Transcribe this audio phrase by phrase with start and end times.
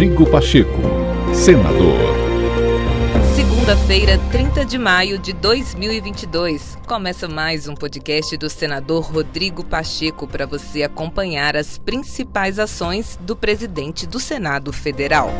[0.00, 0.80] Rodrigo Pacheco,
[1.34, 1.98] senador.
[3.36, 6.78] Segunda-feira, 30 de maio de 2022.
[6.86, 13.36] Começa mais um podcast do senador Rodrigo Pacheco para você acompanhar as principais ações do
[13.36, 15.30] presidente do Senado Federal.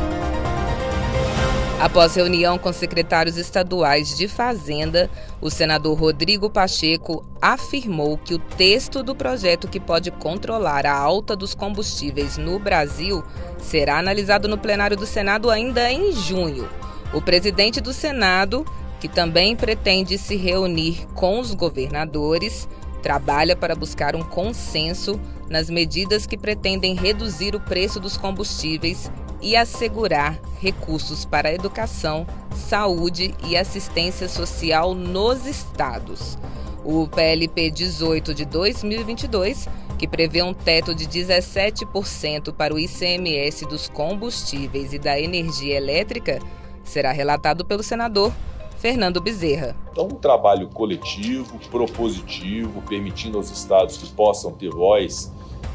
[1.80, 5.08] Após reunião com secretários estaduais de Fazenda,
[5.40, 11.34] o senador Rodrigo Pacheco afirmou que o texto do projeto que pode controlar a alta
[11.34, 13.24] dos combustíveis no Brasil
[13.56, 16.68] será analisado no plenário do Senado ainda em junho.
[17.14, 18.66] O presidente do Senado,
[19.00, 22.68] que também pretende se reunir com os governadores,
[23.02, 29.56] trabalha para buscar um consenso nas medidas que pretendem reduzir o preço dos combustíveis e
[29.56, 36.38] assegurar recursos para a educação, saúde e assistência social nos estados.
[36.84, 39.68] O PLP 18 de 2022,
[39.98, 46.38] que prevê um teto de 17% para o ICMS dos combustíveis e da energia elétrica,
[46.82, 48.32] será relatado pelo senador
[48.78, 49.76] Fernando Bezerra.
[49.92, 55.30] Então, um trabalho coletivo, propositivo, permitindo aos estados que possam ter voz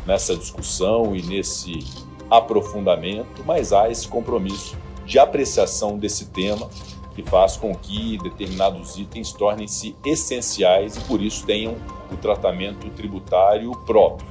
[0.08, 1.80] nessa discussão e nesse
[2.38, 6.70] aprofundamento, mas há esse compromisso de apreciação desse tema
[7.16, 11.76] que faz com que determinados itens tornem-se essenciais e por isso tenham
[12.12, 14.28] o tratamento tributário próprio.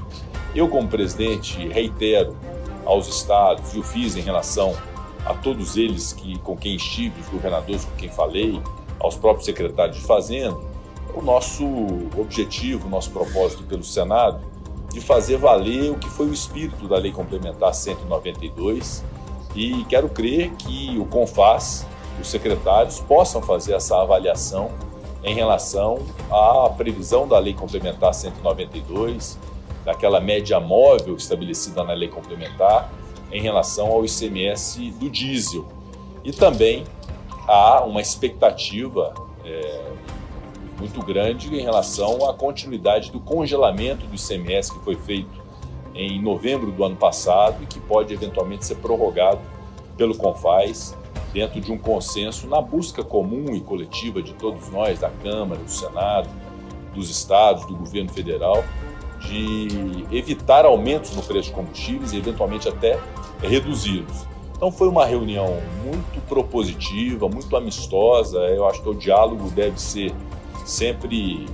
[0.54, 2.36] Eu, como presidente, reitero
[2.84, 4.76] aos estados e o fiz em relação
[5.24, 8.60] a todos eles que com quem estive, os governadores com quem falei,
[9.00, 10.58] aos próprios secretários de Fazenda,
[11.14, 11.64] o nosso
[12.18, 14.40] objetivo, o nosso propósito pelo Senado
[14.94, 19.04] de fazer valer o que foi o espírito da Lei Complementar 192
[19.56, 21.84] e quero crer que o CONFAS,
[22.20, 24.70] os secretários, possam fazer essa avaliação
[25.24, 25.98] em relação
[26.30, 29.36] à previsão da Lei Complementar 192,
[29.84, 32.88] daquela média móvel estabelecida na Lei Complementar
[33.32, 35.66] em relação ao ICMS do diesel.
[36.22, 36.84] E também
[37.48, 39.12] há uma expectativa
[39.44, 39.80] é,
[40.84, 45.42] muito grande em relação à continuidade do congelamento do ICMS que foi feito
[45.94, 49.40] em novembro do ano passado e que pode eventualmente ser prorrogado
[49.96, 50.94] pelo CONFAS
[51.32, 55.70] dentro de um consenso na busca comum e coletiva de todos nós, da Câmara, do
[55.70, 56.28] Senado,
[56.94, 58.62] dos estados, do governo federal,
[59.20, 63.00] de evitar aumentos no preço de combustíveis e eventualmente até
[63.40, 64.26] reduzi-los.
[64.54, 68.38] Então foi uma reunião muito propositiva, muito amistosa.
[68.40, 70.12] Eu acho que o diálogo deve ser
[70.64, 71.46] sempre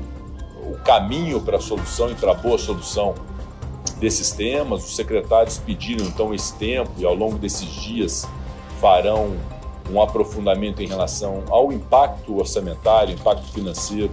[0.63, 3.15] o caminho para a solução e para a boa solução
[3.99, 4.85] desses temas.
[4.85, 8.27] Os secretários pediram então esse tempo e ao longo desses dias
[8.81, 9.37] farão
[9.91, 14.13] um aprofundamento em relação ao impacto orçamentário, impacto financeiro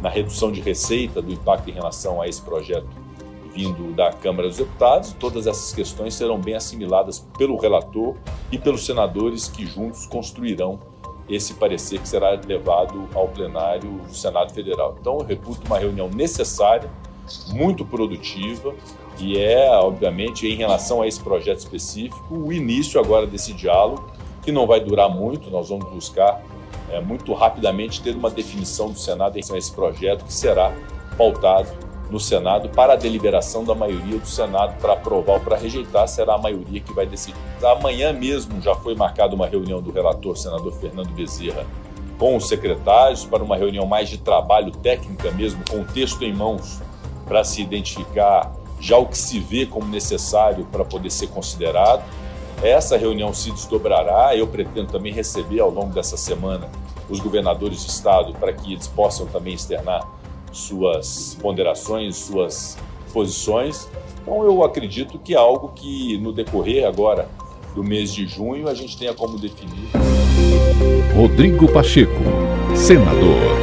[0.00, 2.88] na redução de receita, do impacto em relação a esse projeto
[3.54, 5.14] vindo da Câmara dos Deputados.
[5.18, 8.16] Todas essas questões serão bem assimiladas pelo relator
[8.50, 10.80] e pelos senadores que juntos construirão
[11.34, 14.96] esse parecer que será levado ao plenário do Senado Federal.
[15.00, 16.90] Então, eu reputo uma reunião necessária,
[17.48, 18.74] muito produtiva,
[19.18, 24.10] e é, obviamente, em relação a esse projeto específico, o início agora desse diálogo,
[24.42, 26.42] que não vai durar muito, nós vamos buscar
[26.90, 30.74] é, muito rapidamente ter uma definição do Senado em relação a esse projeto, que será
[31.16, 36.06] pautado no Senado para a deliberação da maioria do Senado para aprovar ou para rejeitar,
[36.06, 37.38] será a maioria que vai decidir.
[37.64, 41.64] Amanhã mesmo já foi marcada uma reunião do relator, senador Fernando Bezerra,
[42.18, 46.34] com os secretários para uma reunião mais de trabalho técnica mesmo, com o texto em
[46.34, 46.82] mãos,
[47.24, 52.02] para se identificar já o que se vê como necessário para poder ser considerado.
[52.62, 54.36] Essa reunião se desdobrará.
[54.36, 56.68] Eu pretendo também receber ao longo dessa semana
[57.08, 60.06] os governadores de estado para que eles possam também externar
[60.52, 62.78] suas ponderações, suas
[63.12, 63.88] posições.
[64.20, 67.28] Então eu acredito que é algo que no decorrer agora
[67.74, 69.88] do mês de junho a gente tenha como definir.
[71.14, 72.12] Rodrigo Pacheco,
[72.74, 73.61] senador.